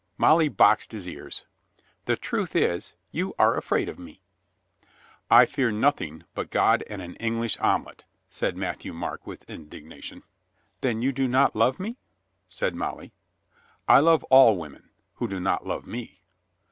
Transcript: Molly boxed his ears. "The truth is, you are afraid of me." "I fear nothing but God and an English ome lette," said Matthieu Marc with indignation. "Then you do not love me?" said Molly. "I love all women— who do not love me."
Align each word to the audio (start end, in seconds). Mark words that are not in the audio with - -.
Molly 0.17 0.49
boxed 0.49 0.93
his 0.93 1.07
ears. 1.07 1.45
"The 2.05 2.15
truth 2.15 2.55
is, 2.55 2.95
you 3.11 3.35
are 3.37 3.55
afraid 3.55 3.87
of 3.87 3.99
me." 3.99 4.23
"I 5.29 5.45
fear 5.45 5.71
nothing 5.71 6.23
but 6.33 6.49
God 6.49 6.83
and 6.89 7.03
an 7.03 7.15
English 7.17 7.55
ome 7.59 7.83
lette," 7.83 8.03
said 8.27 8.57
Matthieu 8.57 8.93
Marc 8.93 9.27
with 9.27 9.47
indignation. 9.47 10.23
"Then 10.79 11.03
you 11.03 11.11
do 11.11 11.27
not 11.27 11.55
love 11.55 11.79
me?" 11.79 11.97
said 12.49 12.73
Molly. 12.73 13.13
"I 13.87 13.99
love 13.99 14.23
all 14.31 14.57
women— 14.57 14.89
who 15.17 15.27
do 15.27 15.39
not 15.39 15.67
love 15.67 15.85
me." 15.85 16.23